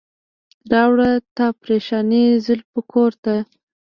راوړه 0.71 1.09
تا 1.35 1.47
پریشاني 1.61 2.23
د 2.31 2.41
زلفو 2.45 2.79
کور 2.93 3.11
ته. 3.23 3.35